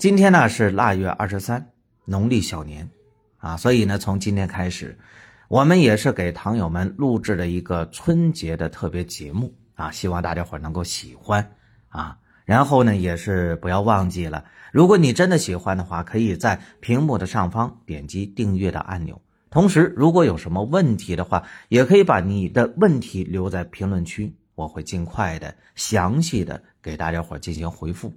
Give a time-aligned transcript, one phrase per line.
[0.00, 1.72] 今天呢是腊月二十三，
[2.06, 2.88] 农历小年，
[3.36, 4.98] 啊，所以呢，从今天开始，
[5.46, 11.46] 我们也是给糖友们录制了一个春节的特别节目啊，希望大家伙能够喜欢
[11.90, 12.16] 啊。
[12.46, 19.20] 然后呢，也是不要忘记了，如果你真的喜欢的话，可以在屏幕的上方点击订阅的按钮。
[19.50, 28.10] 同时，如果有什么问题的话，也可以把你的问题留在评论区，我会尽快的、详细的给大家伙进行回复。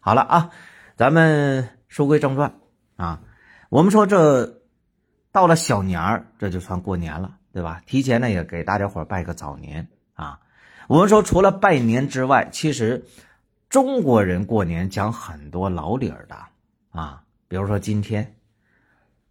[0.00, 0.50] 好了啊。
[0.98, 2.52] 咱们书归正传
[2.96, 3.20] 啊，
[3.68, 4.62] 我们说这
[5.30, 7.80] 到了小年儿，这就算过年了，对吧？
[7.86, 10.40] 提前呢也给大家伙拜个早年啊。
[10.88, 13.04] 我们说除了拜年之外，其实
[13.68, 16.34] 中国人过年讲很多老理儿的
[16.90, 18.34] 啊，比如说今天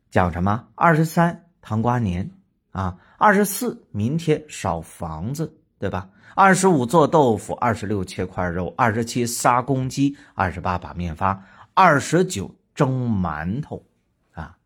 [0.10, 2.32] 讲什么二十三糖瓜年
[2.72, 6.08] 啊，二十四明天扫房子，对吧？
[6.34, 11.44] 二十五做豆腐，二十六切块肉，二十七杀公鸡，二十八把面发。
[11.78, 13.86] 二十九蒸馒头，
[14.34, 14.58] 啊，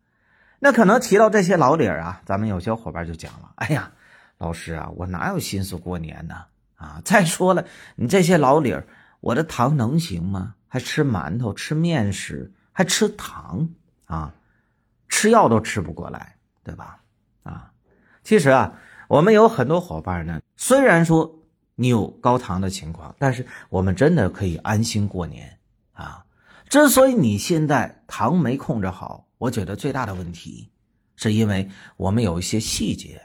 [0.58, 3.92] 那可能提到这些老理儿啊，咱们有些伙伴就讲了，哎呀，
[4.38, 6.46] 老师啊，我哪有心思过年呢？
[6.74, 8.86] 啊，再说了，你这些老理儿，
[9.20, 10.54] 我的糖能行吗？
[10.68, 13.68] 还吃馒头，吃面食，还吃糖
[14.06, 14.32] 啊，
[15.10, 17.02] 吃药都吃不过来，对吧？
[17.42, 17.72] 啊，
[18.24, 18.72] 其实啊，
[19.08, 21.40] 我们有很多伙伴呢，虽然说
[21.74, 25.58] 你有高糖的情况，但是我们真的可以安心过年
[25.92, 26.24] 啊。
[26.72, 30.70] 之所以你现在糖没控制好，我觉得最大的问题，
[31.16, 33.20] 是因为我们有一些细节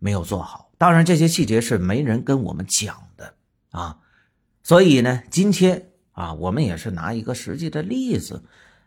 [0.00, 0.72] 没有做好。
[0.76, 3.32] 当然，这些细节是没人跟我们讲的
[3.70, 3.96] 啊。
[4.64, 8.42] 所以呢，今天啊，我们也是拿一个实际的例子，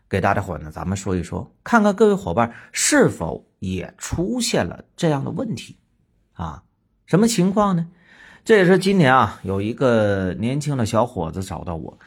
[0.06, 5.78] 给大家伙呢，咱们说一说，看看各位伙伴是否也出现了这样的问题
[6.34, 6.62] 啊？
[7.06, 7.88] 什么情况呢？
[8.44, 11.98] 这也是今年啊，有一个年轻的小伙子找到我。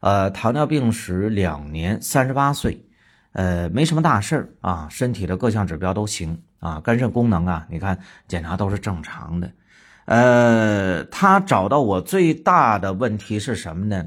[0.00, 2.86] 呃，糖尿病史两年，三十八岁，
[3.32, 9.50] 呃，没什么大事啊，身体的各项指标都行啊，肝肾功能啊，你看检查都是正常的。
[10.04, 14.06] 呃，他找到我最大的问题是什么呢？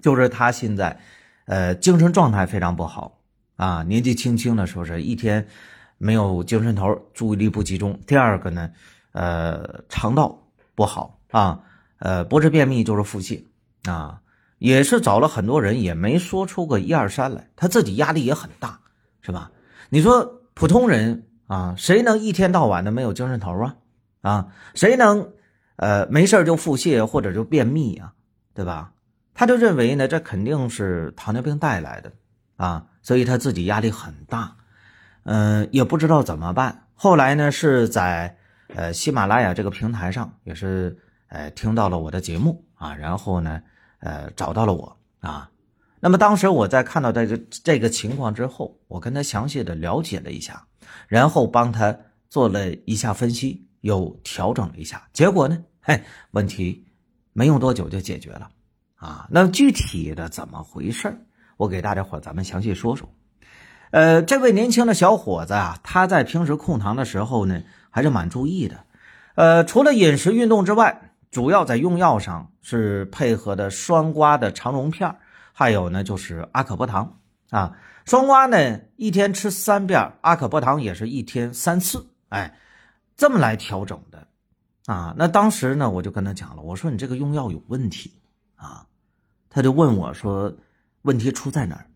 [0.00, 1.00] 就是他现在，
[1.46, 3.18] 呃，精神状态非常不好
[3.56, 5.46] 啊，年纪轻轻的，是不是一天
[5.98, 7.98] 没有精神头，注意力不集中。
[8.06, 8.70] 第二个呢，
[9.12, 11.60] 呃，肠道不好啊，
[11.98, 13.42] 呃，不是便秘就是腹泻
[13.84, 14.20] 啊。
[14.60, 17.48] 也是找了很多人，也没说出个一二三来。
[17.56, 18.78] 他自己压力也很大，
[19.22, 19.50] 是吧？
[19.88, 23.76] 你说普通人啊，谁能一天到晚的没有精神头啊？
[24.20, 25.32] 啊，谁能
[25.76, 28.12] 呃没事就腹泻或者就便秘啊？
[28.52, 28.92] 对吧？
[29.32, 32.12] 他就认为呢，这肯定是糖尿病带来的
[32.56, 34.54] 啊，所以他自己压力很大，
[35.22, 36.86] 嗯，也不知道怎么办。
[36.94, 38.36] 后来呢，是在
[38.74, 40.98] 呃喜马拉雅这个平台上，也是
[41.28, 43.62] 呃听到了我的节目啊，然后呢。
[44.00, 45.50] 呃，找到了我啊，
[46.00, 50.64] 那么当时我在看到这个这个情况之后，我跟他详细的了解了一下，
[51.06, 51.94] 然后帮他
[52.30, 56.86] 做了一下分析，又调整了一下，结果呢，嘿，问题
[57.34, 58.48] 没用多久就解决了
[58.94, 59.28] 啊。
[59.30, 61.14] 那具体的怎么回事
[61.58, 63.06] 我给大家伙咱们详细说说。
[63.90, 68.84] 呃，这位年轻的小伙子啊，他在平时控糖的时候呢，还是蛮注意的，
[69.34, 71.09] 呃，除了饮食运动之外。
[71.30, 75.14] 主要在用药上是配合的双瓜的肠溶片，
[75.52, 77.18] 还有呢就是阿可波糖
[77.50, 77.76] 啊。
[78.04, 82.58] 双瓜呢一天吃三遍，阿可波糖也是一天三次，哎，
[83.16, 84.26] 这么来调整的
[84.86, 85.14] 啊。
[85.16, 88.12] 那当时呢我就跟他讲了，我说你这个用药有问题
[88.56, 88.86] 啊。
[89.48, 90.52] 他就问我说
[91.02, 91.86] 问题出在哪儿？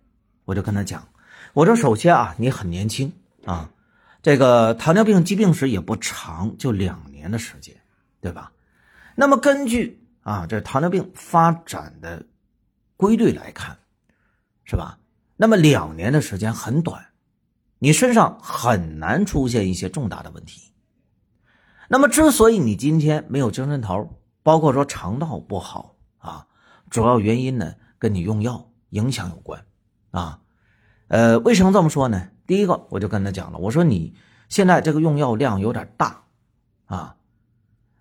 [0.45, 1.09] 我就跟他讲，
[1.53, 3.13] 我说首先啊你很年轻
[3.45, 3.71] 啊，
[4.23, 7.75] 这个糖尿病疾病史也不长，就两年的时间，
[8.21, 8.53] 对吧？
[9.15, 12.27] 那么根据啊，这糖尿病发展的
[12.97, 13.79] 规律来看，
[14.65, 14.99] 是吧？
[15.37, 17.07] 那么两年的时间很短，
[17.79, 20.73] 你身上很难出现一些重大的问题。
[21.89, 26.47] 那么之所以你今天没有精神头，包括说肠道不好啊，
[26.89, 29.65] 主要原因呢跟你用药影响有关
[30.11, 30.41] 啊。
[31.09, 32.31] 呃，为什么这么说呢？
[32.47, 34.17] 第一个，我就跟他讲了，我说你
[34.49, 36.25] 现在这个用药量有点大
[36.87, 37.17] 啊。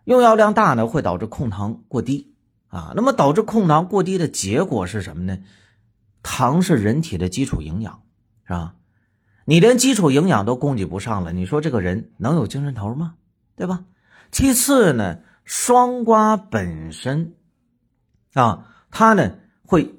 [0.06, 2.34] 用药量大呢，会导致控糖过低
[2.68, 2.94] 啊。
[2.96, 5.40] 那么导致控糖过低的结果是什么呢？
[6.22, 8.02] 糖是人体的基础营养，
[8.46, 8.76] 是吧？
[9.46, 13.16] 你连基础营养都供给不上了，你说这个人能有精神头吗？
[13.56, 13.84] 对吧？
[14.32, 17.36] 其次呢，双瓜本身
[18.34, 19.36] 啊，它呢
[19.66, 19.96] 会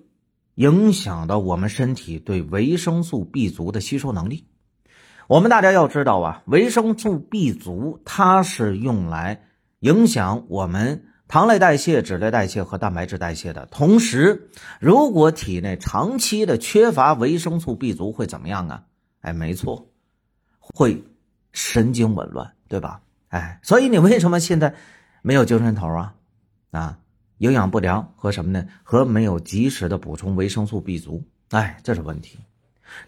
[0.54, 4.48] 影响到我们身体对维生素 B 族的吸收能力。
[5.28, 9.42] 我们大家要知道啊，维生素 B 族它是用来
[9.84, 14.48] 影响我们糖类代谢、脂类代谢和蛋白质代谢的同时，
[14.80, 18.82] 如果体内长期的缺乏维生素 B 族会怎么样啊？
[19.20, 19.86] 哎，没错，
[20.58, 21.04] 会
[21.52, 23.02] 神经紊乱，对吧？
[23.28, 24.74] 哎，所以你为什么现在
[25.20, 26.14] 没有精神头啊？
[26.70, 26.98] 啊，
[27.36, 28.66] 营养不良和什么呢？
[28.82, 32.38] 和没有及时的补充维生素 B 族，哎，这是问题。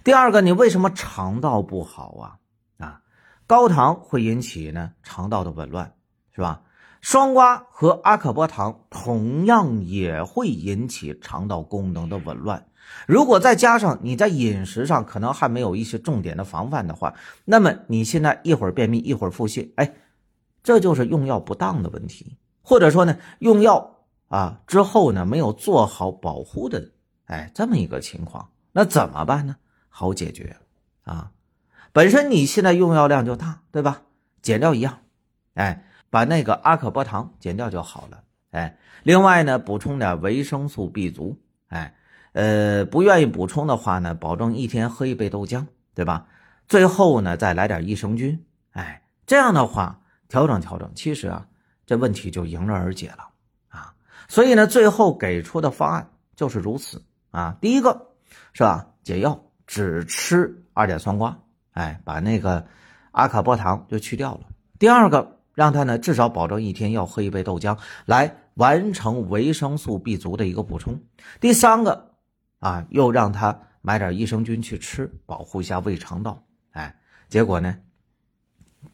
[0.05, 2.85] 第二个，你为什么肠道不好啊？
[2.85, 3.01] 啊，
[3.47, 5.95] 高糖会引起呢肠道的紊乱，
[6.35, 6.61] 是吧？
[7.07, 12.67] 双胍和阿可波糖同样也会引起肠道功能的紊乱。
[13.07, 17.15] 如果再加上你在饮食上可能还没有一些重点的防范的话，
[17.45, 19.95] 那么你现在一会儿便秘一会儿腹泻，哎，
[20.65, 26.91] 这就是用药不当的问题，或者说呢用药啊之后呢没有做好保护的，
[27.27, 29.55] 哎，这么一个情况，那怎么办呢？
[29.89, 30.57] 好解决
[31.05, 31.31] 啊，
[31.93, 34.03] 本身你现在用药量就大，对吧？
[34.43, 34.99] 减掉一样，
[35.55, 35.85] 哎。
[36.09, 38.23] 把那个阿可波糖减掉就好了，
[38.53, 41.39] 哎，另外呢，补充点维生素 B 族，
[41.69, 41.95] 哎，
[42.33, 46.27] 呃，不愿意补充的话呢，保证一天喝一杯豆浆，对吧？
[46.69, 51.47] 最后呢，再来点益生菌，哎，这样的话调整调整，其实啊，
[51.85, 53.29] 这问题就迎刃而解了
[53.69, 53.93] 啊。
[54.29, 57.57] 所以呢，最后给出的方案就是如此啊。
[57.61, 58.09] 第一个
[58.53, 61.37] 是吧，解药只吃二甲酸瓜，
[61.73, 62.67] 哎，把那个
[63.11, 64.47] 阿卡波糖就去掉了。
[64.79, 65.36] 第二个。
[65.57, 71.01] 让他呢至少保证一天要喝一杯豆浆，来完成维生素 B 族的一个补充。
[71.41, 72.13] 第三个
[72.59, 76.45] 啊，又让他买点益生菌去吃，保护一下胃肠道。
[76.73, 76.95] 哎，
[77.31, 77.75] 结果呢，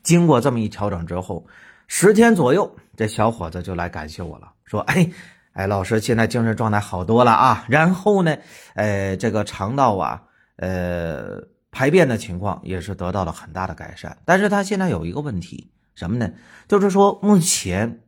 [0.05, 1.45] 经过这么一调整之后，
[1.89, 5.11] 十天左右，这小伙子就来感谢我了，说：“哎，
[5.55, 7.65] 哎，老师现在精神状态好多了啊。
[7.69, 8.37] 然后呢，
[8.77, 10.23] 呃，这个肠道啊，
[10.59, 11.43] 呃，
[11.73, 14.17] 排便的情况也是得到了很大的改善。
[14.25, 16.33] 但是他现在有一个问题。”什么呢？
[16.69, 18.01] 就是说，目前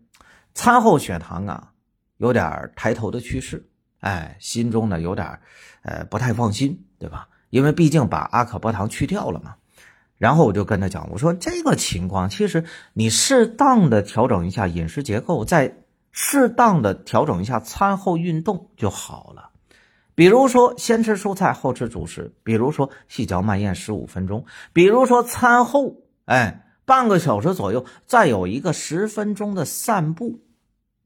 [0.54, 1.72] 餐后血糖啊
[2.16, 3.68] 有点抬头的趋势，
[4.00, 5.38] 哎，心中呢有点
[5.82, 7.28] 呃不太放心，对吧？
[7.50, 9.56] 因为毕竟把阿可波糖去掉了嘛。
[10.16, 12.64] 然后我就跟他讲，我说这个情况其实
[12.94, 15.76] 你适当的调整一下饮食结构，再
[16.10, 19.50] 适当的调整一下餐后运动就好了。
[20.14, 26.62] 比如说先吃蔬菜后吃主食，比如说细嚼慢咽十五分钟，比如说餐后，哎。
[26.84, 30.40] 半个小时左右，再有一个十分钟的散步。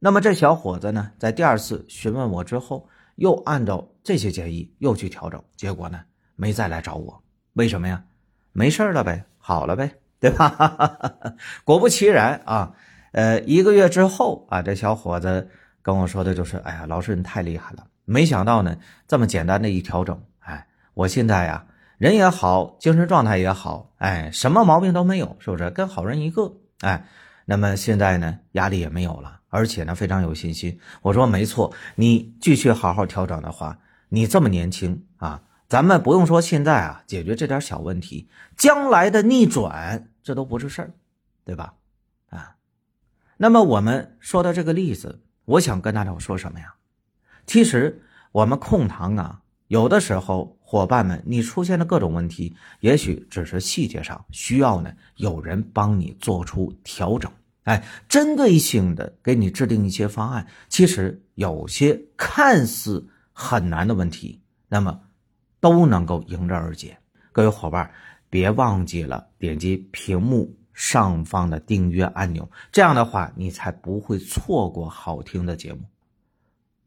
[0.01, 6.01] 那么这小伙子呢，在第二次询问我之后，又按照这些建议又去调整，结果呢，
[6.37, 7.23] 没再来找我。
[7.55, 8.05] 为什么呀？
[8.53, 10.97] 没事了呗，好了呗，对吧？
[11.65, 12.73] 果不其然啊，
[13.13, 15.49] 呃，一个月之后啊，这小伙子
[15.83, 17.87] 跟我说的就是：“哎呀，老师你太厉害了！
[18.05, 18.77] 没想到呢，
[19.07, 21.65] 这么简单的一调整，哎，我现在呀。”
[21.99, 25.69] 人也好，精神状态也好，哎，什么毛病都没有，是不是？
[25.71, 27.05] 跟好人一个，哎，
[27.45, 30.79] 那么现在呢，压力也没有了，而且呢，非常有信心。
[31.03, 33.81] 我说没错，你继续好好调整的话，
[34.11, 40.93] 你这么年轻啊，咱们不用说现在啊，解决这点小问题，将来的逆转这都不是事儿，
[41.45, 41.75] 对吧？
[42.31, 42.55] 啊，
[43.39, 46.75] 那么我们说到这个例子，我想跟大家说什么呀？
[47.45, 49.41] 其实我们控糖啊。
[49.69, 57.31] 有的时候，伙伴们，你出现的各种问题，也许只是细节上需要呢，有人帮你做出调整，
[57.65, 60.47] 哎，针对性的给你制定一些方案。
[60.71, 65.01] 其实有些看似很难的问题，那么
[65.61, 66.97] 都能够迎刃而解。
[67.33, 67.91] 各位伙伴，
[68.31, 75.81] 别忘记了点击屏幕上方的订阅按钮，这样的话，你才不会错过好听的节目。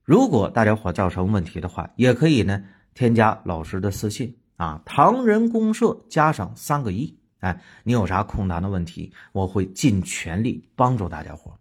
[0.03, 11.55] 如果大家伙造成问题的话，也可以呢添加老师的私信啊，唐人公社加上三个一，哎，你有啥困难的问题，我会尽全力帮助大家伙。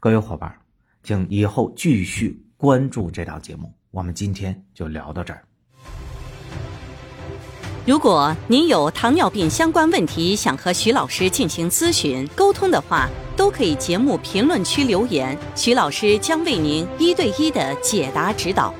[0.00, 0.58] 各位伙伴，
[1.02, 3.72] 请以后继续关注这档节目。
[3.90, 5.44] 我们今天就聊到这儿。
[7.86, 18.74] 如果您有糖尿病相关问题，想和徐老师进行咨询沟通的话，都可以节目评论区留言，徐老师将为您一对一的解答指导。